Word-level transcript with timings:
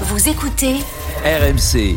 Vous 0.00 0.28
écoutez 0.28 0.74
RMC. 1.24 1.96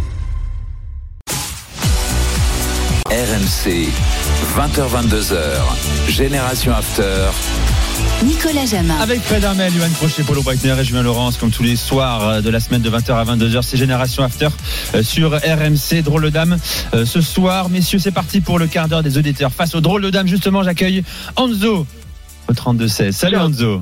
RMC. 3.09 3.89
20h22h. 4.55 5.37
Génération 6.07 6.73
After. 6.73 7.29
Nicolas 8.23 8.67
Jamin. 8.67 8.95
Avec 9.01 9.21
Fred 9.21 9.43
Armel, 9.43 9.73
Johan 9.73 9.89
Crochet, 9.97 10.21
Paulo 10.21 10.43
Breitner 10.43 10.75
et 10.79 10.83
Julien 10.83 11.01
Laurence, 11.01 11.37
comme 11.37 11.49
tous 11.49 11.63
les 11.63 11.75
soirs 11.75 12.27
euh, 12.27 12.41
de 12.41 12.51
la 12.51 12.59
semaine 12.59 12.83
de 12.83 12.89
20h 12.91 13.13
à 13.13 13.25
22h, 13.25 13.63
c'est 13.63 13.77
Génération 13.77 14.21
After 14.23 14.49
euh, 14.93 15.01
sur 15.01 15.31
RMC. 15.31 16.03
Drôle 16.03 16.21
de 16.25 16.29
dame. 16.29 16.57
Euh, 16.93 17.03
Ce 17.03 17.21
soir, 17.21 17.69
messieurs, 17.69 17.97
c'est 17.97 18.11
parti 18.11 18.41
pour 18.41 18.59
le 18.59 18.67
quart 18.67 18.87
d'heure 18.87 19.01
des 19.01 19.17
auditeurs. 19.17 19.51
Face 19.51 19.73
au 19.73 19.81
drôle 19.81 20.03
de 20.03 20.11
dame, 20.11 20.27
justement, 20.27 20.61
j'accueille 20.61 21.03
Anzo 21.35 21.87
au 22.47 22.53
32-16. 22.53 23.11
Salut 23.11 23.37
Anzo. 23.37 23.81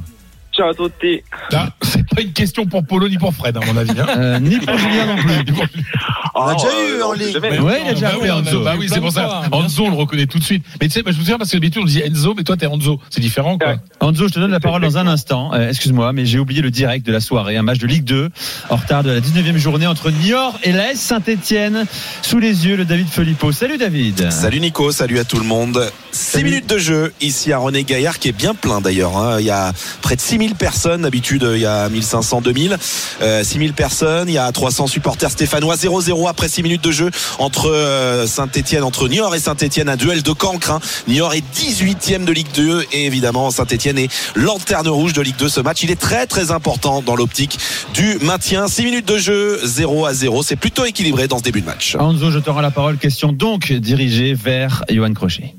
Ciao 0.56 0.70
à 0.70 0.74
tutti. 0.74 1.22
Là, 1.52 1.70
c'est 1.82 2.08
pas 2.08 2.22
une 2.22 2.32
question 2.32 2.66
pour 2.66 2.86
Polo 2.86 3.10
ni 3.10 3.18
pour 3.18 3.34
Fred, 3.34 3.58
à 3.58 3.60
mon 3.66 3.76
avis. 3.76 3.92
Hein. 4.00 4.06
Euh, 4.18 4.40
ni 4.40 4.58
pour 4.58 4.78
Julien 4.78 5.06
non 5.08 5.16
plus. 5.18 5.54
On 6.38 6.48
a 6.48 6.54
déjà 6.54 6.68
eu 6.68 7.02
en 7.02 7.14
ligne. 7.14 7.36
Mais 7.42 7.60
Ouais, 7.60 7.82
il 7.84 7.90
a 7.90 7.94
déjà 7.94 8.12
bah 8.12 8.18
oui, 8.22 8.30
Enzo. 8.30 8.64
Bah 8.64 8.74
oui, 8.78 8.88
c'est 8.90 9.00
pour 9.00 9.12
ça. 9.12 9.44
Enzo, 9.52 9.86
on 9.86 9.90
le 9.90 9.96
reconnaît 9.96 10.26
tout 10.26 10.38
de 10.38 10.44
suite. 10.44 10.66
Mais 10.82 10.88
tu 10.88 10.94
sais, 10.94 11.02
bah, 11.02 11.12
je 11.12 11.18
me 11.18 11.22
souviens 11.22 11.38
parce 11.38 11.50
que 11.50 11.56
d'habitude 11.56 11.82
on 11.82 11.86
dit 11.86 12.02
Enzo, 12.02 12.34
mais 12.36 12.44
toi 12.44 12.58
t'es 12.58 12.66
Enzo. 12.68 13.00
C'est 13.10 13.22
différent, 13.22 13.58
quoi. 13.58 13.70
Ouais. 13.70 13.80
Anzo, 14.02 14.28
je 14.28 14.34
te 14.34 14.40
donne 14.40 14.52
la 14.52 14.60
parole 14.60 14.82
dans 14.82 14.98
un 14.98 15.08
instant. 15.08 15.54
Euh, 15.54 15.70
Excuse-moi, 15.70 16.12
mais 16.14 16.26
j'ai 16.26 16.40
oublié 16.40 16.62
le 16.62 16.72
direct 16.72 17.06
de 17.06 17.12
la 17.14 17.22
soirée. 17.22 17.56
Un 17.58 17.62
match 17.64 17.78
de 17.80 17.88
Ligue 17.88 18.04
2 18.04 18.30
en 18.70 18.76
retard 18.76 19.04
de 19.04 19.12
la 19.12 19.22
19e 19.22 19.56
journée 19.58 19.88
entre 19.88 20.12
Niort 20.12 20.60
et 20.64 20.74
l'AS 20.74 20.96
Saint-Etienne. 20.96 21.86
Sous 22.22 22.40
les 22.40 22.66
yeux, 22.68 22.76
le 22.76 22.84
David 22.86 23.08
Filippo. 23.08 23.52
Salut 23.54 23.78
David. 23.78 24.30
Salut 24.32 24.60
Nico, 24.60 24.92
salut 24.92 25.20
à 25.20 25.24
tout 25.24 25.38
le 25.38 25.46
monde. 25.46 25.90
6 26.16 26.32
Salut. 26.32 26.44
minutes 26.46 26.68
de 26.70 26.78
jeu 26.78 27.14
ici 27.20 27.52
à 27.52 27.58
René 27.58 27.84
Gaillard 27.84 28.20
qui 28.20 28.30
est 28.30 28.32
bien 28.32 28.56
plein 28.56 28.80
d'ailleurs. 28.80 29.18
hein. 29.18 29.38
Il 29.40 29.46
y 29.46 29.50
a 29.52 29.74
près 30.02 30.16
de 30.16 30.22
6000 30.22 30.56
personnes, 30.56 31.02
d'habitude 31.02 31.46
il 31.54 31.60
y 31.62 31.66
a 31.66 31.90
1500, 31.90 32.40
2000. 32.42 32.78
Euh, 33.22 33.44
6000 33.44 33.74
personnes, 33.74 34.30
il 34.30 34.34
y 34.36 34.38
a 34.38 34.50
300 34.52 34.88
supporters 34.88 35.30
stéphanois. 35.32 35.76
0-0 35.76 36.28
après 36.30 36.48
6 36.48 36.64
minutes 36.64 36.84
de 36.84 36.92
jeu 36.92 37.12
entre 37.38 37.70
euh, 37.70 38.28
Saint-Etienne, 38.28 38.84
entre 38.84 39.08
Niort 39.10 39.36
et 39.36 39.40
Saint-Etienne. 39.40 39.90
Un 39.90 39.98
duel 39.98 40.24
de 40.24 40.32
cancre. 40.32 40.72
hein. 40.72 40.80
Niort 41.08 41.34
est 41.34 41.44
18e 41.54 42.24
de 42.24 42.32
Ligue 42.32 42.48
2 42.56 42.86
et 42.94 43.06
évidemment 43.06 43.52
Saint-Etienne 43.52 43.98
est 43.98 44.10
lanterne 44.36 44.88
rouge 44.88 45.12
de 45.14 45.22
Ligue 45.22 45.36
2. 45.38 45.50
Ce 45.50 45.60
match, 45.60 45.84
il 45.84 45.92
est 45.92 46.00
très 46.00 46.28
très 46.28 46.52
important 46.52 47.02
dans 47.02 47.16
l'optique 47.18 47.60
du 47.94 48.18
maintien. 48.22 48.68
6 48.70 48.84
minutes 48.86 49.08
de 49.08 49.18
jeu, 49.18 49.60
0 49.64 50.06
à 50.06 50.14
0. 50.14 50.44
C'est 50.44 50.56
plutôt 50.56 50.86
équilibré 50.86 51.28
dans 51.28 51.40
ce 51.40 51.44
début 51.44 51.60
de 51.62 51.66
match. 51.66 51.96
Anzo, 52.00 52.32
je 52.32 52.40
te 52.40 52.50
rends 52.50 52.62
la 52.62 52.72
parole. 52.72 52.98
Question 52.98 53.34
donc 53.34 53.72
dirigée 53.74 54.34
vers 54.34 54.84
Johan 54.90 55.14
Crochet. 55.14 55.54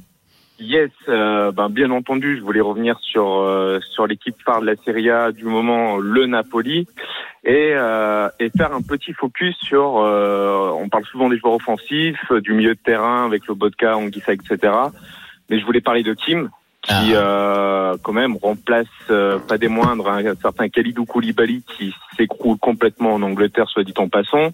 Yes, 0.58 0.90
euh, 1.08 1.52
ben, 1.52 1.68
bien 1.68 1.90
entendu, 1.90 2.38
je 2.38 2.42
voulais 2.42 2.62
revenir 2.62 2.98
sur 3.00 3.40
euh, 3.40 3.78
sur 3.90 4.06
l'équipe 4.06 4.36
phare 4.42 4.62
de 4.62 4.66
la 4.66 4.76
Serie 4.76 5.10
A 5.10 5.30
du 5.30 5.44
moment, 5.44 5.98
le 5.98 6.24
Napoli, 6.26 6.86
et 7.44 7.72
euh, 7.74 8.28
et 8.40 8.48
faire 8.48 8.72
un 8.72 8.80
petit 8.80 9.12
focus 9.12 9.54
sur. 9.58 9.98
euh, 9.98 10.70
on 10.74 10.88
parle 10.88 11.04
souvent 11.04 11.28
des 11.28 11.36
joueurs 11.36 11.54
offensifs, 11.54 12.32
du 12.40 12.54
milieu 12.54 12.74
de 12.74 12.80
terrain 12.82 13.26
avec 13.26 13.46
le 13.46 13.54
Bodka, 13.54 13.98
Anguissa, 13.98 14.32
etc. 14.32 14.72
Mais 15.50 15.60
je 15.60 15.66
voulais 15.66 15.82
parler 15.82 16.02
de 16.02 16.14
Kim, 16.14 16.48
qui 16.86 17.14
euh, 17.14 17.96
quand 18.02 18.12
même 18.12 18.36
remplace 18.36 18.86
euh, 19.10 19.38
pas 19.38 19.58
des 19.58 19.68
moindres 19.68 20.08
un 20.08 20.34
certain 20.36 20.68
Khalidou 20.68 21.04
Koulibaly 21.04 21.62
qui 21.76 21.92
s'écroule 22.16 22.58
complètement 22.58 23.14
en 23.14 23.22
Angleterre, 23.22 23.68
soit 23.68 23.82
dit 23.82 23.94
en 23.96 24.08
passant. 24.08 24.50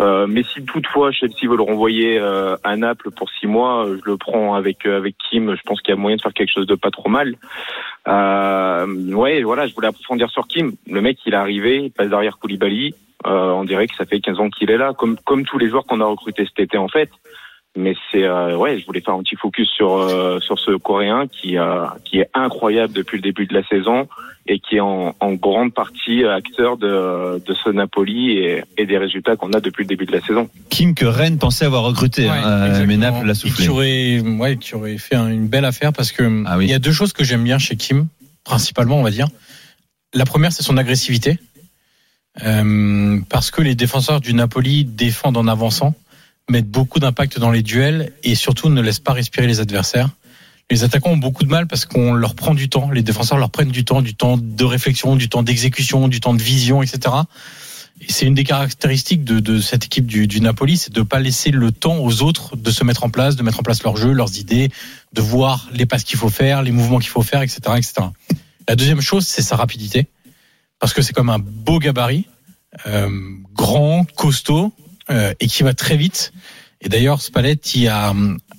Euh, 0.00 0.26
mais 0.28 0.42
si 0.42 0.64
toutefois 0.64 1.12
Chelsea 1.12 1.48
veut 1.48 1.56
le 1.56 1.62
renvoyer 1.62 2.18
euh, 2.18 2.56
à 2.64 2.76
Naples 2.76 3.10
pour 3.12 3.30
six 3.30 3.46
mois, 3.46 3.86
euh, 3.86 3.98
je 4.04 4.10
le 4.10 4.16
prends 4.16 4.54
avec 4.54 4.84
euh, 4.86 4.96
avec 4.96 5.16
Kim. 5.18 5.54
Je 5.54 5.62
pense 5.62 5.80
qu'il 5.80 5.94
y 5.94 5.96
a 5.96 6.00
moyen 6.00 6.16
de 6.16 6.22
faire 6.22 6.32
quelque 6.32 6.52
chose 6.52 6.66
de 6.66 6.74
pas 6.74 6.90
trop 6.90 7.08
mal. 7.08 7.36
Euh, 8.08 8.86
ouais, 9.14 9.42
voilà, 9.42 9.66
je 9.66 9.74
voulais 9.74 9.88
approfondir 9.88 10.28
sur 10.30 10.48
Kim. 10.48 10.72
Le 10.88 11.00
mec, 11.00 11.18
il 11.24 11.34
est 11.34 11.36
arrivé, 11.36 11.84
il 11.84 11.90
passe 11.92 12.08
derrière 12.08 12.38
Koulibaly. 12.38 12.94
Euh, 13.26 13.50
on 13.50 13.64
dirait 13.64 13.86
que 13.86 13.94
ça 13.94 14.06
fait 14.06 14.20
15 14.20 14.40
ans 14.40 14.48
qu'il 14.48 14.70
est 14.70 14.78
là, 14.78 14.92
comme 14.96 15.16
comme 15.24 15.44
tous 15.44 15.58
les 15.58 15.68
joueurs 15.68 15.84
qu'on 15.84 16.00
a 16.00 16.06
recrutés 16.06 16.46
cet 16.46 16.58
été 16.58 16.78
en 16.78 16.88
fait. 16.88 17.10
Mais 17.76 17.94
c'est 18.10 18.24
euh, 18.24 18.56
ouais, 18.56 18.80
je 18.80 18.86
voulais 18.86 19.00
faire 19.00 19.14
un 19.14 19.22
petit 19.22 19.36
focus 19.36 19.68
sur 19.68 19.96
euh, 19.96 20.40
sur 20.40 20.58
ce 20.58 20.72
Coréen 20.76 21.26
qui 21.28 21.56
euh, 21.56 21.84
qui 22.04 22.18
est 22.18 22.28
incroyable 22.34 22.92
depuis 22.92 23.16
le 23.18 23.22
début 23.22 23.46
de 23.46 23.54
la 23.54 23.62
saison 23.64 24.08
et 24.48 24.58
qui 24.58 24.76
est 24.76 24.80
en, 24.80 25.14
en 25.20 25.32
grande 25.34 25.72
partie 25.72 26.24
acteur 26.24 26.76
de 26.78 27.38
de 27.38 27.54
ce 27.54 27.70
Napoli 27.70 28.38
et, 28.38 28.64
et 28.76 28.86
des 28.86 28.98
résultats 28.98 29.36
qu'on 29.36 29.52
a 29.52 29.60
depuis 29.60 29.84
le 29.84 29.88
début 29.88 30.04
de 30.04 30.10
la 30.10 30.20
saison. 30.20 30.50
Kim 30.68 30.94
que 30.96 31.04
Rennes 31.06 31.38
pensait 31.38 31.64
avoir 31.64 31.84
recruté, 31.84 32.28
hein, 32.28 32.42
euh, 32.44 32.84
mais 32.88 32.96
Naples 32.96 33.24
l'a 33.24 33.32
Et 33.32 33.36
soufflé. 33.36 33.64
Qui 33.64 33.70
aurait, 33.70 34.18
ouais, 34.20 34.56
qui 34.56 34.74
aurait 34.74 34.98
fait 34.98 35.14
un- 35.14 35.28
une 35.28 35.46
belle 35.46 35.64
affaire 35.64 35.92
parce 35.92 36.10
que 36.10 36.24
Ah 36.46 36.58
oui. 36.58 36.64
il 36.64 36.70
y 36.70 36.74
a 36.74 36.80
deux 36.80 36.92
choses 36.92 37.12
que 37.12 37.22
j'aime 37.22 37.44
bien 37.44 37.58
chez 37.58 37.76
Kim, 37.76 38.08
principalement, 38.42 38.96
on 38.98 39.04
va 39.04 39.10
dire. 39.12 39.28
La 40.12 40.24
première, 40.24 40.50
c'est 40.50 40.64
son 40.64 40.76
agressivité. 40.76 41.38
Euh, 42.44 43.18
parce 43.28 43.50
que 43.52 43.62
les 43.62 43.74
défenseurs 43.76 44.20
du 44.20 44.34
Napoli 44.34 44.84
défendent 44.84 45.36
en 45.36 45.46
avançant, 45.46 45.94
mettent 46.50 46.70
beaucoup 46.70 46.98
d'impact 46.98 47.38
dans 47.38 47.50
les 47.50 47.62
duels 47.62 48.12
et 48.22 48.34
surtout 48.34 48.68
ne 48.68 48.80
laissent 48.80 49.00
pas 49.00 49.12
respirer 49.12 49.46
les 49.46 49.60
adversaires. 49.60 50.10
Les 50.70 50.84
attaquants 50.84 51.10
ont 51.10 51.16
beaucoup 51.16 51.44
de 51.44 51.48
mal 51.48 51.66
parce 51.66 51.84
qu'on 51.84 52.12
leur 52.12 52.34
prend 52.34 52.54
du 52.54 52.68
temps, 52.68 52.90
les 52.90 53.02
défenseurs 53.02 53.38
leur 53.38 53.50
prennent 53.50 53.70
du 53.70 53.84
temps, 53.84 54.02
du 54.02 54.14
temps 54.14 54.36
de 54.36 54.64
réflexion, 54.64 55.16
du 55.16 55.28
temps 55.28 55.42
d'exécution, 55.42 56.06
du 56.06 56.20
temps 56.20 56.34
de 56.34 56.42
vision, 56.42 56.82
etc. 56.82 57.14
Et 58.00 58.12
c'est 58.12 58.24
une 58.24 58.34
des 58.34 58.44
caractéristiques 58.44 59.24
de, 59.24 59.60
cette 59.60 59.84
équipe 59.86 60.06
du, 60.06 60.26
du 60.26 60.40
Napoli, 60.40 60.76
c'est 60.76 60.92
de 60.92 61.00
ne 61.00 61.04
pas 61.04 61.18
laisser 61.18 61.50
le 61.50 61.70
temps 61.70 61.98
aux 61.98 62.22
autres 62.22 62.56
de 62.56 62.70
se 62.70 62.84
mettre 62.84 63.04
en 63.04 63.10
place, 63.10 63.36
de 63.36 63.42
mettre 63.42 63.60
en 63.60 63.62
place 63.62 63.82
leur 63.82 63.96
jeu, 63.96 64.12
leurs 64.12 64.38
idées, 64.38 64.70
de 65.12 65.20
voir 65.20 65.68
les 65.72 65.86
passes 65.86 66.04
qu'il 66.04 66.18
faut 66.18 66.30
faire, 66.30 66.62
les 66.62 66.70
mouvements 66.70 66.98
qu'il 66.98 67.10
faut 67.10 67.22
faire, 67.22 67.42
etc., 67.42 67.60
etc. 67.76 67.92
La 68.68 68.76
deuxième 68.76 69.00
chose, 69.00 69.26
c'est 69.26 69.42
sa 69.42 69.56
rapidité, 69.56 70.06
parce 70.78 70.94
que 70.94 71.02
c'est 71.02 71.12
comme 71.12 71.30
un 71.30 71.40
beau 71.40 71.78
gabarit, 71.78 72.26
euh, 72.86 73.10
grand, 73.54 74.06
costaud, 74.16 74.72
euh, 75.10 75.34
et 75.40 75.48
qui 75.48 75.62
va 75.62 75.74
très 75.74 75.96
vite. 75.96 76.32
Et 76.80 76.88
d'ailleurs, 76.88 77.20
Spalletti 77.20 77.88
à 77.88 78.14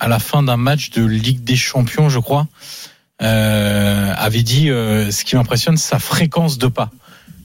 la 0.07 0.19
fin 0.19 0.43
d'un 0.43 0.57
match 0.57 0.89
de 0.89 1.05
Ligue 1.05 1.43
des 1.43 1.55
Champions, 1.55 2.09
je 2.09 2.19
crois, 2.19 2.47
euh, 3.21 4.13
avait 4.15 4.43
dit 4.43 4.69
euh, 4.69 5.11
ce 5.11 5.23
qui 5.23 5.35
m'impressionne, 5.35 5.77
sa 5.77 5.97
fréquence 5.97 6.57
de 6.57 6.67
pas. 6.67 6.91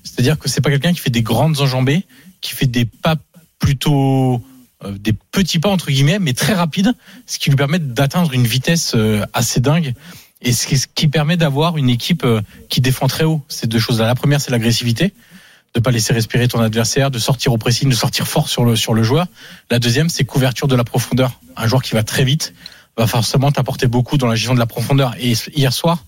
C'est-à-dire 0.03 0.39
que 0.39 0.49
c'est 0.49 0.61
pas 0.61 0.71
quelqu'un 0.71 0.93
qui 0.93 1.00
fait 1.00 1.11
des 1.11 1.22
grandes 1.22 1.61
enjambées, 1.61 2.05
qui 2.41 2.55
fait 2.55 2.67
des 2.67 2.84
pas 2.84 3.17
plutôt 3.59 4.43
des 4.84 5.12
petits 5.12 5.59
pas 5.59 5.71
entre 5.71 5.91
guillemets, 5.91 6.19
mais 6.19 6.33
très 6.33 6.53
rapides, 6.53 6.93
ce 7.27 7.38
qui 7.38 7.49
lui 7.49 7.56
permet 7.56 7.78
d'atteindre 7.78 8.33
une 8.34 8.47
vitesse 8.47 8.94
assez 9.33 9.61
dingue 9.61 9.94
et 10.43 10.53
ce 10.53 10.67
qui, 10.67 11.09
permet 11.09 11.37
d'avoir 11.37 11.77
une 11.78 11.88
équipe 11.88 12.27
qui 12.69 12.81
défend 12.81 13.06
très 13.06 13.25
haut. 13.25 13.43
Ces 13.49 13.67
deux 13.67 13.78
choses-là. 13.78 14.06
La 14.06 14.15
première, 14.15 14.41
c'est 14.41 14.50
l'agressivité, 14.50 15.12
de 15.76 15.81
pas 15.81 15.91
laisser 15.91 16.14
respirer 16.14 16.48
ton 16.48 16.60
adversaire, 16.60 17.10
de 17.10 17.19
sortir 17.19 17.53
au 17.53 17.59
pressing, 17.59 17.91
de 17.91 17.94
sortir 17.94 18.26
fort 18.26 18.48
sur 18.48 18.64
le 18.64 18.76
sur 18.76 18.94
le 18.94 19.03
joueur. 19.03 19.26
La 19.70 19.78
deuxième, 19.78 20.09
c'est 20.09 20.25
couverture 20.25 20.69
de 20.69 20.75
la 20.75 20.84
profondeur. 20.84 21.38
Un 21.54 21.69
joueur 21.69 21.82
qui 21.82 21.94
va 21.94 22.03
très 22.03 22.25
vite 22.25 22.54
va 22.97 23.06
forcément 23.06 23.53
t'apporter 23.53 23.87
beaucoup 23.87 24.16
dans 24.16 24.26
la 24.26 24.37
gestion 24.37 24.54
de 24.54 24.59
la 24.59 24.64
profondeur. 24.66 25.14
Et 25.20 25.34
hier 25.54 25.75
soir, 25.75 26.03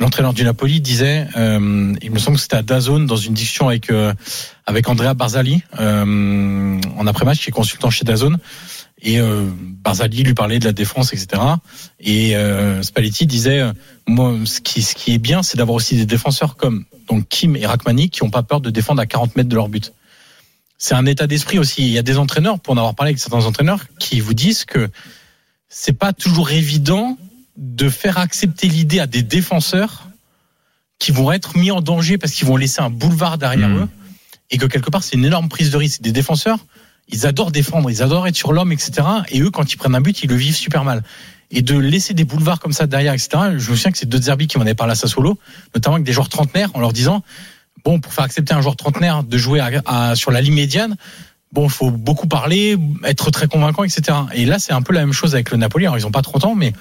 l'entraîneur 0.00 0.32
du 0.32 0.44
Napoli 0.44 0.80
disait, 0.80 1.28
euh, 1.36 1.94
il 2.00 2.10
me 2.10 2.18
semble 2.18 2.38
que 2.38 2.42
c'était 2.42 2.56
à 2.56 2.62
Dazone 2.62 3.06
dans 3.06 3.16
une 3.16 3.34
discussion 3.34 3.68
avec 3.68 3.90
euh, 3.90 4.14
avec 4.64 4.88
Andrea 4.88 5.12
Barzali 5.12 5.62
euh, 5.78 6.80
en 6.96 7.06
après-match, 7.06 7.42
qui 7.42 7.50
est 7.50 7.52
consultant 7.52 7.90
chez 7.90 8.06
Dazone. 8.06 8.38
Et 9.02 9.18
euh, 9.18 9.50
Barzali 9.58 10.22
lui 10.22 10.34
parlait 10.34 10.60
de 10.60 10.64
la 10.64 10.72
défense, 10.72 11.12
etc. 11.12 11.42
Et 11.98 12.36
euh, 12.36 12.82
Spalletti 12.82 13.26
disait, 13.26 13.60
euh, 13.60 13.72
moi, 14.06 14.36
ce 14.44 14.60
qui, 14.60 14.82
ce 14.82 14.94
qui 14.94 15.12
est 15.12 15.18
bien, 15.18 15.42
c'est 15.42 15.58
d'avoir 15.58 15.74
aussi 15.74 15.96
des 15.96 16.06
défenseurs 16.06 16.56
comme 16.56 16.84
donc 17.08 17.28
Kim 17.28 17.56
et 17.56 17.66
Rachmani 17.66 18.10
qui 18.10 18.22
n'ont 18.22 18.30
pas 18.30 18.44
peur 18.44 18.60
de 18.60 18.70
défendre 18.70 19.02
à 19.02 19.06
40 19.06 19.34
mètres 19.36 19.48
de 19.48 19.54
leur 19.56 19.68
but. 19.68 19.92
C'est 20.78 20.94
un 20.94 21.04
état 21.06 21.26
d'esprit 21.26 21.58
aussi. 21.58 21.82
Il 21.82 21.92
y 21.92 21.98
a 21.98 22.02
des 22.02 22.16
entraîneurs, 22.16 22.60
pour 22.60 22.74
en 22.74 22.76
avoir 22.76 22.94
parlé 22.94 23.10
avec 23.10 23.18
certains 23.18 23.44
entraîneurs, 23.44 23.86
qui 23.98 24.20
vous 24.20 24.34
disent 24.34 24.64
que 24.64 24.88
c'est 25.68 25.92
pas 25.92 26.12
toujours 26.12 26.50
évident 26.50 27.18
de 27.56 27.88
faire 27.88 28.18
accepter 28.18 28.68
l'idée 28.68 29.00
à 29.00 29.06
des 29.06 29.22
défenseurs 29.22 30.08
qui 30.98 31.10
vont 31.10 31.32
être 31.32 31.56
mis 31.56 31.72
en 31.72 31.80
danger 31.80 32.18
parce 32.18 32.32
qu'ils 32.32 32.46
vont 32.46 32.56
laisser 32.56 32.80
un 32.80 32.90
boulevard 32.90 33.36
derrière 33.36 33.68
Mmh. 33.68 33.78
eux 33.78 33.88
et 34.52 34.58
que 34.58 34.66
quelque 34.66 34.90
part 34.90 35.02
c'est 35.02 35.16
une 35.16 35.24
énorme 35.24 35.48
prise 35.48 35.70
de 35.70 35.76
risque. 35.76 36.02
Des 36.02 36.12
défenseurs, 36.12 36.58
ils 37.12 37.26
adorent 37.26 37.52
défendre, 37.52 37.90
ils 37.90 38.02
adorent 38.02 38.26
être 38.26 38.36
sur 38.36 38.52
l'homme, 38.52 38.72
etc. 38.72 39.06
Et 39.30 39.40
eux, 39.40 39.50
quand 39.50 39.72
ils 39.72 39.76
prennent 39.76 39.94
un 39.94 40.00
but, 40.00 40.22
ils 40.22 40.28
le 40.30 40.36
vivent 40.36 40.56
super 40.56 40.84
mal. 40.84 41.02
Et 41.50 41.60
de 41.62 41.76
laisser 41.76 42.14
des 42.14 42.24
boulevards 42.24 42.60
comme 42.60 42.72
ça 42.72 42.86
derrière, 42.86 43.12
etc. 43.12 43.28
Je 43.58 43.70
me 43.70 43.76
souviens 43.76 43.92
que 43.92 43.98
c'est 43.98 44.08
deux 44.08 44.22
Zerbi 44.22 44.46
qui 44.46 44.56
m'en 44.56 44.62
avaient 44.64 44.74
parlé 44.74 44.92
à 44.92 44.94
Sassuolo, 44.96 45.38
notamment 45.74 45.96
avec 45.96 46.06
des 46.06 46.12
joueurs 46.12 46.30
trentenaires, 46.30 46.70
en 46.74 46.80
leur 46.80 46.92
disant 46.92 47.22
bon, 47.84 48.00
pour 48.00 48.12
faire 48.12 48.24
accepter 48.24 48.54
un 48.54 48.60
joueur 48.62 48.76
trentenaire 48.76 49.22
de 49.24 49.36
jouer 49.38 49.60
à- 49.60 49.82
à- 49.84 50.14
sur 50.16 50.30
la 50.30 50.40
ligne 50.40 50.54
médiane, 50.54 50.96
bon, 51.52 51.64
il 51.64 51.70
faut 51.70 51.90
beaucoup 51.90 52.26
parler, 52.28 52.78
être 53.04 53.30
très 53.30 53.48
convaincant, 53.48 53.84
etc. 53.84 54.16
Et 54.34 54.46
là, 54.46 54.58
c'est 54.58 54.72
un 54.72 54.82
peu 54.82 54.94
la 54.94 55.00
même 55.00 55.12
chose 55.12 55.34
avec 55.34 55.50
le 55.50 55.58
Napoli. 55.58 55.84
Alors, 55.86 55.98
ils 55.98 56.06
ont 56.06 56.10
pas 56.12 56.22
30 56.22 56.44
ans, 56.44 56.54
mais 56.54 56.72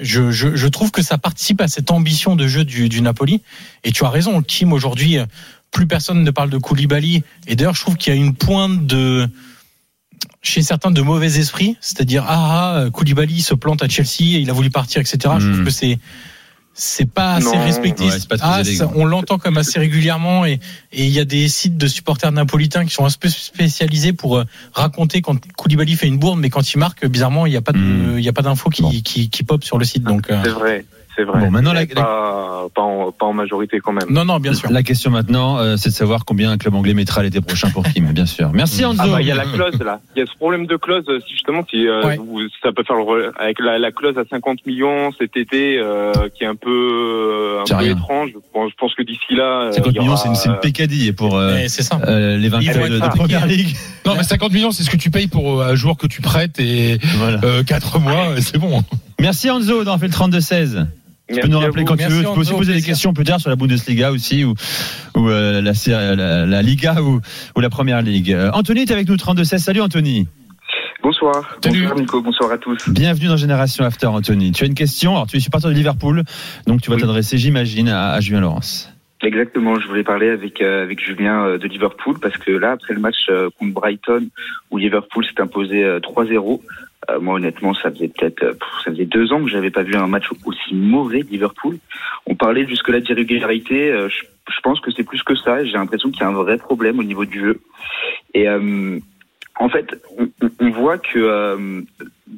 je, 0.00 0.30
je, 0.30 0.56
je 0.56 0.66
trouve 0.68 0.90
que 0.90 1.02
ça 1.02 1.18
participe 1.18 1.60
à 1.60 1.68
cette 1.68 1.90
ambition 1.90 2.36
de 2.36 2.46
jeu 2.46 2.64
du, 2.64 2.88
du 2.88 3.02
Napoli. 3.02 3.42
Et 3.84 3.92
tu 3.92 4.04
as 4.04 4.08
raison, 4.08 4.40
Kim, 4.40 4.72
aujourd'hui, 4.72 5.18
plus 5.72 5.86
personne 5.86 6.22
ne 6.22 6.30
parle 6.30 6.48
de 6.48 6.58
Koulibaly. 6.58 7.22
Et 7.48 7.56
d'ailleurs, 7.56 7.74
je 7.74 7.80
trouve 7.82 7.96
qu'il 7.96 8.14
y 8.14 8.16
a 8.16 8.18
une 8.18 8.34
pointe 8.34 8.86
de 8.86 9.28
chez 10.42 10.62
certains 10.62 10.90
de 10.90 11.02
mauvais 11.02 11.38
esprit, 11.38 11.76
c'est-à-dire 11.80 12.24
ah, 12.28 12.84
ah 12.86 12.90
Koulibaly 12.90 13.40
se 13.42 13.54
plante 13.54 13.82
à 13.82 13.88
Chelsea, 13.88 14.38
il 14.40 14.50
a 14.50 14.52
voulu 14.52 14.70
partir, 14.70 15.00
etc. 15.00 15.18
Je 15.38 15.50
trouve 15.52 15.64
que 15.64 15.70
c'est 15.70 15.98
c'est 16.78 17.10
pas 17.10 17.36
assez 17.36 17.56
Non, 17.56 17.64
respecté. 17.64 18.04
ouais, 18.04 18.18
pas 18.28 18.36
Ah, 18.42 18.62
ça, 18.62 18.90
on 18.96 19.06
l'entend 19.06 19.38
comme 19.38 19.56
assez 19.56 19.78
régulièrement 19.78 20.44
et 20.44 20.60
et 20.92 21.06
il 21.06 21.10
y 21.10 21.18
a 21.20 21.24
des 21.24 21.48
sites 21.48 21.78
de 21.78 21.86
supporters 21.86 22.30
napolitains 22.32 22.84
qui 22.84 22.92
sont 22.92 23.06
un 23.06 23.10
peu 23.18 23.30
spécialisés 23.30 24.12
pour 24.12 24.36
euh, 24.36 24.44
raconter 24.74 25.22
quand 25.22 25.38
Koulibaly 25.56 25.96
fait 25.96 26.06
une 26.06 26.18
bourde, 26.18 26.38
mais 26.38 26.50
quand 26.50 26.70
il 26.70 26.76
marque, 26.78 27.06
bizarrement, 27.06 27.46
il 27.46 27.50
n'y 27.50 27.56
a 27.56 27.62
pas 27.62 27.72
de, 27.72 27.78
Hmm. 27.78 28.18
il 28.18 28.24
y 28.24 28.28
a 28.28 28.32
pas 28.34 28.42
d'infos 28.42 28.68
qui, 28.68 28.82
Bon. 28.82 28.90
qui, 28.90 29.30
qui 29.30 29.42
pop 29.42 29.64
sur 29.64 29.78
le 29.78 29.86
site. 29.86 30.02
Donc, 30.02 30.30
euh, 30.30 30.38
C'est 30.44 30.50
vrai, 30.50 30.84
c'est 31.16 31.24
vrai. 31.24 31.40
Bon, 31.40 31.50
maintenant, 31.50 31.72
la- 31.72 31.86
pas, 31.86 32.66
pas, 32.74 32.82
en, 32.82 33.10
pas 33.12 33.26
en 33.26 33.32
majorité 33.32 33.80
quand 33.80 33.92
même. 33.92 34.08
non, 34.10 34.24
non, 34.24 34.38
bien 34.38 34.52
sûr. 34.54 34.70
La 34.70 34.82
question 34.82 35.10
maintenant, 35.10 35.58
euh, 35.58 35.76
c'est 35.76 35.88
de 35.90 35.94
savoir 35.94 36.24
combien 36.24 36.50
un 36.50 36.58
club 36.58 36.74
anglais 36.74 36.94
mettra 36.94 37.22
l'été 37.22 37.40
prochain 37.40 37.70
pour 37.70 37.84
Kim, 37.84 38.12
bien 38.12 38.26
sûr. 38.26 38.50
Merci 38.52 38.82
Enzo. 38.84 38.96
Ah 39.02 39.06
bah 39.08 39.20
il 39.22 39.26
y 39.26 39.30
a 39.32 39.34
la 39.34 39.44
clause 39.44 39.78
là, 39.82 40.00
il 40.14 40.20
y 40.20 40.22
a 40.22 40.26
ce 40.26 40.34
problème 40.36 40.66
de 40.66 40.76
clause 40.76 41.04
euh, 41.08 41.18
si 41.26 41.32
justement 41.32 41.64
si 41.68 41.86
euh, 41.86 42.04
Ouais. 42.04 42.16
vous- 42.16 42.42
ça 42.62 42.72
peut 42.72 42.82
faire 42.86 42.96
le 42.96 43.32
avec 43.40 43.58
la, 43.60 43.78
la 43.78 43.90
clause 43.92 44.16
à 44.18 44.22
50 44.28 44.64
millions 44.66 45.10
cet 45.18 45.36
été 45.36 45.78
euh, 45.78 46.12
qui 46.36 46.44
est 46.44 46.46
un 46.46 46.54
peu 46.54 46.70
euh, 46.70 47.62
un 47.62 47.66
C'est 47.66 47.76
peu 47.76 47.86
étrange. 47.88 48.30
Bon, 48.54 48.68
je 48.68 48.74
pense 48.78 48.94
que 48.94 49.02
d'ici 49.02 49.34
là, 49.34 49.62
euh, 49.68 49.72
50 49.72 49.92
il 49.92 49.96
y 49.96 50.00
millions, 50.00 50.16
c'est 50.16 50.28
une, 50.28 50.34
c'est 50.34 50.48
une 50.48 50.60
pécadille 50.60 51.12
pour 51.12 51.36
euh, 51.36 51.56
euh, 51.56 52.36
les 52.36 52.44
Ils 52.46 52.50
vainqueurs 52.50 52.74
vont 52.74 52.80
de, 52.80 52.84
être 52.86 52.90
de 52.90 52.96
impliqués. 53.06 53.18
première 53.18 53.46
ligue. 53.46 53.76
Non, 54.04 54.14
mais 54.16 54.22
50 54.22 54.52
millions, 54.52 54.70
c'est 54.70 54.82
ce 54.82 54.90
que 54.90 54.96
tu 54.96 55.10
payes 55.10 55.26
pour 55.28 55.60
euh, 55.60 55.70
un 55.72 55.74
joueur 55.74 55.96
que 55.96 56.06
tu 56.06 56.20
prêtes 56.20 56.58
et 56.60 56.98
Voilà. 57.18 57.38
euh, 57.44 57.62
4 57.64 57.98
mois, 57.98 58.28
euh, 58.30 58.36
c'est 58.40 58.58
bon. 58.58 58.82
Merci 59.20 59.48
Enzo 59.48 59.78
d'avoir 59.78 59.98
fait 59.98 60.06
le 60.08 60.12
32-16. 60.12 60.86
Tu 61.32 61.40
peux 61.40 61.48
nous 61.48 61.58
rappeler 61.58 61.84
quand 61.84 61.96
tu 61.96 62.04
veux. 62.04 62.22
Tu 62.22 62.32
peux 62.34 62.40
aussi 62.40 62.52
poser 62.52 62.72
des 62.74 62.82
questions 62.82 63.12
plus 63.12 63.24
tard 63.24 63.40
sur 63.40 63.50
la 63.50 63.56
Bundesliga 63.56 64.12
aussi 64.12 64.44
ou, 64.44 64.54
ou 65.16 65.28
euh, 65.28 65.60
la, 65.60 65.72
la, 66.14 66.46
la 66.46 66.62
Liga 66.62 67.02
ou, 67.02 67.20
ou 67.56 67.60
la 67.60 67.68
Première 67.70 68.00
Ligue. 68.02 68.32
Euh, 68.32 68.50
Anthony 68.52 68.82
est 68.82 68.90
avec 68.92 69.08
nous 69.08 69.16
32-16. 69.16 69.58
Salut 69.58 69.80
Anthony. 69.80 70.28
Bonsoir. 71.02 71.56
Salut. 71.62 71.80
Bonsoir 71.82 71.98
Nico, 71.98 72.22
bonsoir 72.22 72.52
à 72.52 72.58
tous. 72.58 72.88
Bienvenue 72.88 73.26
dans 73.28 73.36
Génération 73.36 73.84
After 73.84 74.06
Anthony. 74.06 74.52
Tu 74.52 74.64
as 74.64 74.66
une 74.66 74.74
question. 74.74 75.12
Alors 75.14 75.26
tu 75.26 75.36
es 75.36 75.40
supporter 75.40 75.68
de 75.68 75.74
Liverpool, 75.74 76.22
donc 76.66 76.80
tu 76.80 76.90
vas 76.90 76.96
Oui. 76.96 77.02
t'adresser, 77.02 77.38
j'imagine, 77.38 77.88
à, 77.88 78.12
à 78.12 78.20
Julien 78.20 78.40
Laurence. 78.40 78.92
Exactement, 79.22 79.80
je 79.80 79.86
voulais 79.88 80.04
parler 80.04 80.28
avec 80.28 80.60
euh, 80.60 80.82
avec 80.82 81.02
Julien 81.04 81.44
euh, 81.46 81.58
de 81.58 81.66
Liverpool 81.66 82.16
parce 82.20 82.36
que 82.36 82.50
là 82.50 82.72
après 82.72 82.92
le 82.92 83.00
match 83.00 83.16
euh, 83.30 83.48
contre 83.58 83.72
Brighton 83.72 84.28
où 84.70 84.76
Liverpool 84.78 85.24
s'est 85.24 85.40
imposé 85.40 85.82
euh, 85.84 86.00
3-0, 86.00 86.60
euh, 87.10 87.20
moi 87.20 87.34
honnêtement 87.34 87.74
ça 87.74 87.90
faisait 87.90 88.08
peut-être 88.08 88.42
euh, 88.42 88.54
ça 88.84 88.90
faisait 88.90 89.04
deux 89.04 89.32
ans 89.32 89.42
que 89.42 89.48
j'avais 89.48 89.70
pas 89.70 89.82
vu 89.82 89.94
un 89.94 90.06
match 90.06 90.26
aussi 90.44 90.74
mauvais 90.74 91.22
de 91.22 91.28
Liverpool. 91.28 91.78
On 92.26 92.34
parlait 92.34 92.66
jusque 92.66 92.88
là 92.88 93.00
d'irrégularité, 93.00 93.90
euh, 93.90 94.08
je, 94.08 94.60
pense 94.62 94.80
que 94.80 94.90
c'est 94.90 95.04
plus 95.04 95.22
que 95.22 95.36
ça. 95.36 95.64
J'ai 95.64 95.72
l'impression 95.72 96.10
qu'il 96.10 96.20
y 96.20 96.24
a 96.24 96.28
un 96.28 96.32
vrai 96.32 96.56
problème 96.56 96.98
au 96.98 97.04
niveau 97.04 97.24
du 97.24 97.40
jeu 97.40 97.60
et 98.34 98.48
euh, 98.48 98.98
en 99.58 99.68
fait 99.68 99.96
on 100.60 100.70
voit 100.70 100.98
que 100.98 101.18
euh, 101.18 101.82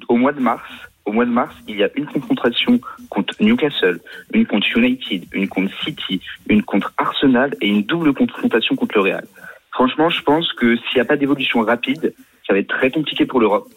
au 0.09 0.17
mois 0.17 0.33
de 0.33 0.41
mars 0.41 0.69
au 1.09 1.13
mois 1.13 1.25
de 1.25 1.31
mars, 1.31 1.55
il 1.67 1.77
y 1.77 1.83
a 1.83 1.89
une 1.95 2.05
confrontation 2.05 2.79
contre 3.09 3.35
Newcastle, 3.41 3.99
une 4.35 4.47
contre 4.47 4.77
United, 4.77 5.25
une 5.33 5.49
contre 5.49 5.73
City, 5.83 6.21
une 6.51 6.63
contre 6.63 6.93
Arsenal 6.99 7.55
et 7.63 7.67
une 7.67 7.83
double 7.83 8.13
confrontation 8.13 8.77
contre 8.77 8.97
le 8.97 9.01
Real. 9.01 9.25
Franchement, 9.73 10.11
je 10.11 10.23
pense 10.23 10.53
que 10.53 10.77
s'il 10.77 10.97
n'y 10.97 11.01
a 11.01 11.07
pas 11.07 11.17
d'évolution 11.17 11.63
rapide, 11.63 12.13
ça 12.49 12.55
va 12.55 12.61
être 12.61 12.69
très 12.69 12.91
compliqué 12.91 13.27
pour 13.27 13.41
l'Europe. 13.41 13.69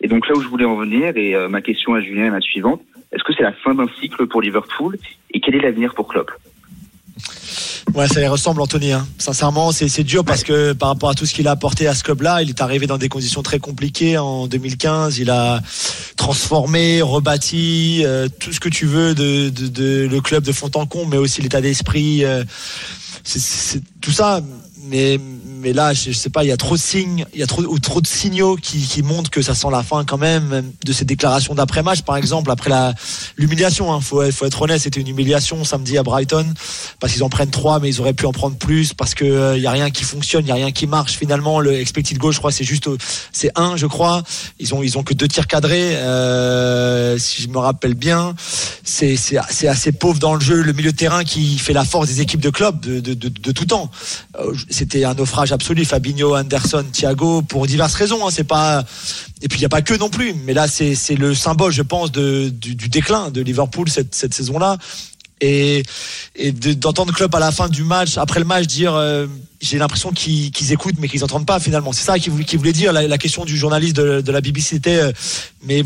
Et 0.00 0.08
donc 0.08 0.26
là 0.28 0.34
où 0.36 0.40
je 0.40 0.48
voulais 0.48 0.64
en 0.64 0.76
venir, 0.76 1.16
et 1.16 1.34
euh, 1.34 1.48
ma 1.48 1.60
question 1.60 1.94
à 1.94 2.00
Julien 2.00 2.26
est 2.26 2.30
la 2.30 2.40
suivante, 2.40 2.80
est-ce 3.12 3.24
que 3.24 3.32
c'est 3.36 3.42
la 3.42 3.52
fin 3.52 3.74
d'un 3.74 3.88
cycle 4.00 4.26
pour 4.28 4.40
Liverpool 4.40 4.96
et 5.34 5.40
quel 5.40 5.56
est 5.56 5.60
l'avenir 5.60 5.94
pour 5.94 6.06
Klopp? 6.08 6.30
Ouais, 7.94 8.06
ça 8.06 8.20
y 8.20 8.26
ressemble, 8.28 8.62
Anthony. 8.62 8.92
Hein. 8.92 9.06
Sincèrement, 9.18 9.72
c'est 9.72 10.04
dur 10.04 10.24
parce 10.24 10.44
que 10.44 10.72
par 10.72 10.90
rapport 10.90 11.10
à 11.10 11.14
tout 11.14 11.26
ce 11.26 11.34
qu'il 11.34 11.48
a 11.48 11.50
apporté 11.50 11.88
à 11.88 11.94
ce 11.94 12.04
club-là, 12.04 12.40
il 12.40 12.48
est 12.50 12.60
arrivé 12.60 12.86
dans 12.86 12.98
des 12.98 13.08
conditions 13.08 13.42
très 13.42 13.58
compliquées 13.58 14.16
en 14.16 14.46
2015. 14.46 15.18
Il 15.18 15.28
a 15.28 15.60
transformé, 16.16 17.02
rebâti 17.02 18.02
euh, 18.04 18.28
tout 18.38 18.52
ce 18.52 18.60
que 18.60 18.68
tu 18.68 18.86
veux 18.86 19.14
de, 19.14 19.48
de, 19.48 19.66
de 19.66 20.08
le 20.08 20.20
club 20.20 20.44
de 20.44 20.52
comble, 20.86 21.10
mais 21.10 21.16
aussi 21.16 21.42
l'état 21.42 21.60
d'esprit. 21.60 22.24
euh, 22.24 22.44
tout 24.00 24.12
ça. 24.12 24.40
Mais 24.88 25.18
mais 25.60 25.72
là, 25.72 25.92
je, 25.92 26.10
je 26.10 26.16
sais 26.16 26.30
pas, 26.30 26.44
il 26.44 26.48
y 26.48 26.52
a 26.52 26.56
trop 26.56 26.76
de 26.76 26.80
signes, 26.80 27.24
il 27.34 27.40
y 27.40 27.42
a 27.42 27.46
trop 27.46 27.62
ou 27.62 27.78
trop 27.78 28.00
de 28.00 28.06
signaux 28.06 28.56
qui, 28.56 29.02
montrent 29.02 29.30
que 29.30 29.42
ça 29.42 29.54
sent 29.54 29.68
la 29.70 29.82
fin 29.82 30.04
quand 30.04 30.18
même 30.18 30.72
de 30.84 30.92
ces 30.92 31.04
déclarations 31.04 31.54
d'après-match, 31.54 32.02
par 32.02 32.16
exemple, 32.16 32.50
après 32.50 32.70
la 32.70 32.94
l'humiliation. 33.36 33.92
Hein, 33.92 34.00
faut 34.00 34.30
faut 34.30 34.44
être 34.44 34.62
honnête, 34.62 34.80
c'était 34.80 35.00
une 35.00 35.08
humiliation 35.08 35.64
samedi 35.64 35.96
à 35.96 36.02
Brighton 36.02 36.46
parce 36.98 37.12
qu'ils 37.12 37.22
en 37.22 37.28
prennent 37.28 37.50
trois, 37.50 37.80
mais 37.80 37.88
ils 37.88 38.00
auraient 38.00 38.12
pu 38.14 38.26
en 38.26 38.32
prendre 38.32 38.56
plus 38.56 38.92
parce 38.94 39.14
que 39.14 39.24
euh, 39.24 39.56
il 39.56 39.62
y 39.62 39.66
a 39.66 39.70
rien 39.70 39.90
qui 39.90 40.04
fonctionne, 40.04 40.44
il 40.44 40.48
y 40.48 40.52
a 40.52 40.54
rien 40.54 40.72
qui 40.72 40.86
marche. 40.86 41.16
Finalement, 41.16 41.60
le 41.60 41.74
expected 41.74 42.18
goal, 42.18 42.32
je 42.32 42.38
crois, 42.38 42.52
c'est 42.52 42.64
juste, 42.64 42.88
c'est 43.32 43.50
un, 43.56 43.76
je 43.76 43.86
crois. 43.86 44.22
Ils 44.58 44.74
ont 44.74 44.82
ils 44.82 44.98
ont 44.98 45.02
que 45.02 45.14
deux 45.14 45.28
tirs 45.28 45.46
cadrés, 45.46 45.96
euh, 45.96 47.18
si 47.18 47.42
je 47.42 47.48
me 47.48 47.58
rappelle 47.58 47.94
bien. 47.94 48.34
C'est 48.84 49.16
c'est 49.16 49.68
assez 49.68 49.92
pauvre 49.92 50.18
dans 50.18 50.34
le 50.34 50.40
jeu. 50.40 50.62
Le 50.62 50.72
milieu 50.72 50.92
de 50.92 50.96
terrain 50.96 51.24
qui 51.24 51.58
fait 51.58 51.72
la 51.72 51.84
force 51.84 52.08
des 52.08 52.20
équipes 52.20 52.40
de 52.40 52.50
club 52.50 52.80
de, 52.80 53.00
de 53.00 53.52
tout 53.52 53.66
temps. 53.66 53.90
Euh, 54.38 54.54
C'était 54.68 55.04
un 55.04 55.14
naufrage 55.14 55.49
absolu. 55.52 55.84
Fabinho, 55.84 56.36
Anderson, 56.36 56.84
Thiago, 56.92 57.42
pour 57.42 57.66
diverses 57.66 57.94
raisons. 57.94 58.26
Hein, 58.26 58.30
c'est 58.32 58.44
pas 58.44 58.84
et 59.42 59.48
puis 59.48 59.58
il 59.58 59.62
n'y 59.62 59.66
a 59.66 59.70
pas 59.70 59.82
que 59.82 59.94
non 59.94 60.10
plus. 60.10 60.34
Mais 60.44 60.54
là, 60.54 60.66
c'est 60.68 61.14
le 61.16 61.34
symbole, 61.34 61.72
je 61.72 61.82
pense, 61.82 62.12
de, 62.12 62.48
du, 62.50 62.88
déclin 62.88 63.30
de 63.30 63.40
Liverpool 63.40 63.88
cette, 63.88 64.14
cette 64.14 64.34
saison-là. 64.34 64.76
Et, 65.42 65.82
et 66.36 66.52
de- 66.52 66.74
d'entendre 66.74 67.14
Klopp 67.14 67.34
à 67.34 67.38
la 67.38 67.50
fin 67.50 67.68
du 67.68 67.82
match, 67.82 68.18
après 68.18 68.40
le 68.40 68.44
match, 68.44 68.66
dire 68.66 68.94
euh, 68.94 69.26
j'ai 69.62 69.78
l'impression 69.78 70.12
qu'ils 70.12 70.50
qu'ils 70.50 70.72
écoutent 70.72 70.96
mais 70.98 71.08
qu'ils 71.08 71.20
n'entendent 71.20 71.46
pas 71.46 71.58
finalement. 71.60 71.92
C'est 71.92 72.04
ça 72.04 72.18
qu'il 72.18 72.30
voulait, 72.32 72.72
dire. 72.72 72.92
La, 72.92 73.08
la 73.08 73.18
question 73.18 73.46
du 73.46 73.56
journaliste 73.56 73.96
de, 73.96 74.20
de 74.20 74.32
la 74.32 74.42
BBC 74.42 74.76
était 74.76 74.96
euh, 75.00 75.12
mais 75.62 75.82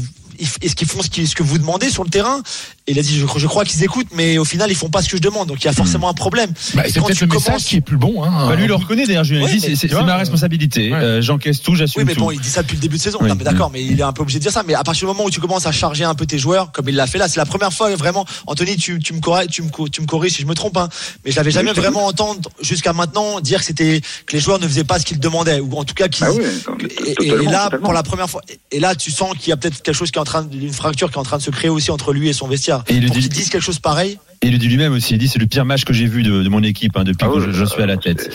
est-ce 0.63 0.75
qu'ils 0.75 0.89
font 0.89 1.01
ce, 1.03 1.09
que 1.35 1.43
vous 1.43 1.59
demandez 1.59 1.91
sur 1.91 2.05
le 2.05 2.11
terrain? 2.11 2.43
Et 2.87 2.93
il 2.93 2.99
a 2.99 3.03
dit 3.03 3.19
je, 3.19 3.27
je 3.39 3.47
crois 3.47 3.65
qu'ils 3.65 3.83
écoutent 3.83 4.09
mais 4.15 4.37
au 4.37 4.45
final 4.45 4.71
ils 4.71 4.75
font 4.77 4.91
pas 4.91 5.01
ce 5.03 5.09
que 5.09 5.17
je 5.17 5.23
demande. 5.23 5.49
Donc 5.49 5.63
il 5.63 5.65
y 5.65 5.69
a 5.69 5.73
forcément 5.73 6.09
un 6.09 6.15
problème. 6.15 6.51
Bah, 6.75 6.83
c'est 6.87 7.01
quand 7.01 7.07
peut-être 7.07 7.19
tu 7.19 7.25
le 7.25 7.31
message 7.33 7.45
commences- 7.47 7.65
qui 7.65 7.77
est 7.77 7.81
plus 7.81 7.97
bon. 7.97 8.23
Hein. 8.25 8.49
Bah, 8.49 8.57
lui, 8.57 8.65
il 8.65 8.69
le 8.69 8.75
reconnaît 8.75 9.07
d'ailleurs, 9.07 9.25
dit, 9.25 9.35
mais 9.35 9.59
c'est- 9.77 9.93
ma 9.93 10.15
euh, 10.15 10.17
responsabilité. 10.19 10.93
ouais. 10.93 10.99
Euh, 10.99 11.23
J'encaisse 11.23 11.63
tout, 11.63 11.75
j'assume 11.75 12.03
Oui, 12.03 12.07
mais 12.07 12.15
tout. 12.15 12.21
bon, 12.21 12.31
il 12.31 12.41
dit 12.41 12.49
ça 12.51 12.63
depuis 12.63 12.75
le 12.77 12.81
début 12.83 12.97
de 12.97 13.03
saison. 13.03 13.19
Oui. 13.23 13.31
D'accord, 13.37 13.71
mais 13.73 13.83
il 13.85 13.99
est 13.99 14.03
un 14.03 14.13
peu 14.13 14.23
obligé 14.23 14.39
de 14.39 14.43
dire 14.43 14.53
ça. 14.53 14.63
Mais 14.67 14.75
à 14.75 14.83
partir 14.85 15.07
du 15.09 15.15
moment 15.15 15.25
où 15.27 15.31
tu 15.31 15.41
commences 15.41 15.67
à 15.67 15.73
charger 15.73 16.05
un 16.05 16.15
peu 16.15 16.27
tes 16.27 16.39
joueurs, 16.39 16.73
comme 16.73 16.89
il 16.89 16.95
l'a 16.95 17.07
fait 17.07 17.19
là, 17.19 17.29
c'est 17.29 17.39
la 17.41 17.47
première 17.47 17.73
fois 17.73 17.95
vraiment. 17.97 18.25
Anthony, 18.47 18.77
tu, 18.77 18.99
tu 18.99 19.13
me 19.15 19.21
corriges, 19.21 19.49
tu 19.51 19.63
me, 19.63 19.69
co- 19.71 19.89
tu 19.89 20.01
me 20.03 20.07
corriges 20.07 20.33
si 20.35 20.43
je 20.43 20.47
me 20.47 20.55
trompe, 20.55 20.77
hein, 20.77 20.89
mais 21.25 21.31
je 21.31 21.37
l'avais 21.37 21.51
jamais 21.51 21.71
je 21.75 21.81
vraiment 21.81 22.07
entendu 22.07 22.41
jusqu'à 22.61 22.93
maintenant 22.93 23.41
dire 23.41 23.61
que 23.61 23.65
c'était 23.67 24.01
que 24.27 24.33
les 24.37 24.41
joueurs 24.41 24.59
ne 24.59 24.67
faisaient 24.69 24.85
pas 24.85 24.99
ce 24.99 25.05
qu'ils 25.07 25.21
demandaient, 25.21 25.61
ou 25.61 25.73
en 25.77 25.85
tout 25.85 25.95
cas 25.95 26.09
qu'ils. 26.09 26.25
Ah 26.27 26.31
mais 26.33 27.25
et, 27.25 27.31
là, 27.47 27.71
pour 27.71 27.93
la 27.93 28.03
première 28.03 28.29
fois, 28.29 28.43
et 28.71 28.81
là, 28.81 28.95
tu 28.95 29.11
sens 29.11 29.35
qu'il 29.39 29.49
y 29.49 29.53
a 29.53 29.57
peut-être 29.57 29.83
quelque 29.83 29.95
chose 29.95 30.11
qui 30.11 30.19
est 30.19 30.21
en 30.25 30.41
train, 30.41 30.49
une 30.53 30.73
fracture 30.73 31.11
qui 31.11 31.15
est 31.17 31.19
en 31.21 31.23
train 31.23 31.37
de 31.37 31.43
se 31.43 31.51
créer 31.51 31.71
aussi 31.71 31.91
entre 31.91 32.13
lui 32.13 32.29
et 32.29 32.33
son 32.33 32.49
vestiaire. 32.49 32.83
Et 32.89 32.95
il 32.95 33.03
le 33.03 33.09
pour 33.09 33.17
dit- 33.17 33.29
disent 33.29 33.51
quelque 33.51 33.63
chose 33.63 33.79
pareil. 33.79 34.19
Et 34.43 34.47
il 34.49 34.53
le 34.53 34.59
dit 34.59 34.69
lui-même 34.69 34.93
aussi. 34.95 35.15
Il 35.15 35.19
dit 35.19 35.29
c'est 35.29 35.39
le 35.39 35.47
pire 35.47 35.65
match 35.65 35.85
que 35.85 35.93
j'ai 35.93 36.07
vu 36.07 36.23
de, 36.23 36.43
de 36.43 36.49
mon 36.49 36.63
équipe 36.63 36.97
hein, 36.97 37.05
depuis 37.05 37.25
Ah 37.27 37.29
que 37.33 37.39
oui, 37.39 37.45
je, 37.47 37.51
je 37.53 37.65
suis 37.65 37.83
à 37.83 37.87
la 37.87 37.95
euh, 37.95 37.97
tête. 37.97 38.31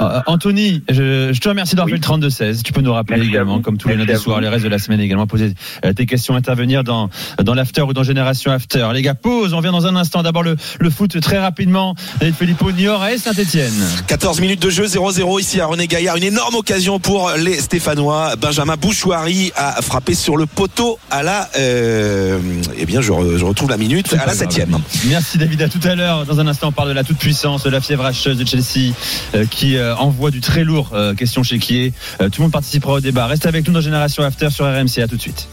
Euh, 0.00 0.20
Anthony, 0.26 0.82
je, 0.88 1.32
je 1.32 1.40
te 1.40 1.48
remercie 1.48 1.74
d'avoir 1.74 1.92
Oui. 1.92 2.00
fait 2.00 2.08
le 2.16 2.28
32-16. 2.28 2.62
Tu 2.62 2.72
peux 2.72 2.80
nous 2.80 2.92
rappeler 2.92 3.16
Merci 3.16 3.30
également, 3.30 3.60
comme 3.60 3.78
tous 3.78 3.88
les 3.88 3.96
lundis 3.96 4.16
soirs, 4.16 4.40
les 4.40 4.48
restes 4.48 4.64
de 4.64 4.68
la 4.68 4.78
semaine 4.78 5.00
également, 5.00 5.26
poser 5.26 5.54
euh, 5.84 5.92
tes 5.92 6.06
questions, 6.06 6.34
intervenir 6.34 6.84
dans, 6.84 7.10
dans 7.42 7.54
l'after 7.54 7.82
ou 7.82 7.92
dans 7.92 8.02
Génération 8.04 8.52
After. 8.52 8.88
Les 8.94 9.02
gars, 9.02 9.14
pause. 9.14 9.54
On 9.54 9.60
vient 9.60 9.72
dans 9.72 9.86
un 9.86 9.96
instant. 9.96 10.22
D'abord 10.22 10.42
le, 10.42 10.56
le 10.78 10.90
foot 10.90 11.20
très 11.20 11.38
rapidement. 11.38 11.94
David 12.20 12.34
Filippo, 12.36 12.70
Niort 12.72 13.04
et 13.06 13.18
Saint-Etienne. 13.18 13.72
14 14.06 14.40
minutes 14.40 14.62
de 14.62 14.70
jeu, 14.70 14.84
0-0 14.86 15.40
ici 15.40 15.60
à 15.60 15.66
René 15.66 15.86
Gaillard. 15.86 16.16
Une 16.16 16.24
énorme 16.24 16.54
occasion 16.54 17.00
pour 17.00 17.30
les 17.36 17.58
Stéphanois. 17.60 18.36
Benjamin 18.36 18.76
Bouchouari 18.76 19.52
a 19.56 19.82
frappé 19.82 20.14
sur 20.14 20.36
le 20.36 20.46
poteau 20.46 20.98
à 21.10 21.22
la. 21.22 21.48
Euh, 21.58 22.38
eh 22.76 22.86
bien, 22.86 23.00
je, 23.00 23.10
re- 23.12 23.36
je 23.36 23.44
retrouve 23.44 23.70
la 23.70 23.76
minute 23.76 24.14
à 24.18 24.26
la 24.26 24.34
septième. 24.34 24.78
Merci 25.08 25.38
David, 25.38 25.62
à 25.62 25.68
tout 25.68 25.80
à 25.84 25.94
l'heure. 25.94 26.24
Dans 26.26 26.38
un 26.40 26.46
instant, 26.46 26.68
on 26.68 26.72
parle 26.72 26.88
de 26.88 26.94
la 26.94 27.04
toute 27.04 27.18
puissance, 27.18 27.64
de 27.64 27.70
la 27.70 27.80
fièvre 27.80 28.04
hacheuse 28.04 28.38
de 28.38 28.46
Chelsea 28.46 28.92
euh, 29.34 29.44
qui 29.50 29.76
euh, 29.88 29.96
envoie 29.96 30.30
du 30.30 30.40
très 30.40 30.64
lourd. 30.64 30.90
Euh, 30.92 31.14
question 31.14 31.42
chez 31.42 31.58
qui 31.58 31.84
est. 31.84 31.92
Euh, 32.20 32.28
tout 32.28 32.40
le 32.40 32.44
monde 32.44 32.52
participera 32.52 32.94
au 32.94 33.00
débat. 33.00 33.26
Reste 33.26 33.46
avec 33.46 33.66
nous 33.66 33.72
dans 33.72 33.80
Génération 33.80 34.22
After 34.22 34.50
sur 34.50 34.64
RMC. 34.64 35.02
À 35.02 35.08
tout 35.08 35.16
de 35.16 35.20
suite. 35.20 35.48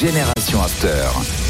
Génération 0.00 0.62
After. 0.62 1.44